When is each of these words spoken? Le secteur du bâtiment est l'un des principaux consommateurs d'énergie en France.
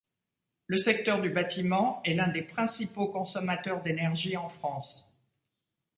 Le 0.65 0.77
secteur 0.77 1.21
du 1.21 1.29
bâtiment 1.29 2.01
est 2.05 2.15
l'un 2.15 2.27
des 2.27 2.41
principaux 2.41 3.05
consommateurs 3.09 3.83
d'énergie 3.83 4.35
en 4.35 4.49
France. 4.49 5.07